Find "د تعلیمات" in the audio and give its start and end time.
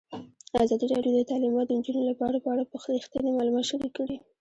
1.15-1.65